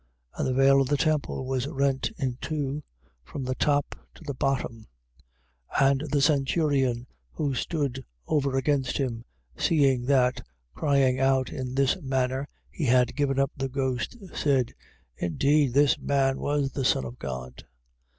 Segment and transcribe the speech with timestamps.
[0.35, 0.39] 15:38.
[0.39, 2.81] And the veil of the temple was rent in two,
[3.23, 4.87] from the top to the bottom.
[5.75, 5.91] 15:39.
[5.91, 9.25] And the centurion who stood over against him,
[9.55, 10.41] seeing that
[10.73, 14.17] crying out in this manner he had given up the ghost.
[14.33, 14.73] said:
[15.17, 17.63] Indeed this man was the son of God.